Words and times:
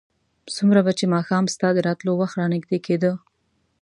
څومره 0.55 0.79
به 0.85 0.91
چې 0.99 1.05
ماښام 1.15 1.45
ستا 1.53 1.67
د 1.73 1.77
راتلو 1.87 2.11
وخت 2.19 2.35
رانږدې 2.39 2.79
کېده. 2.85 3.11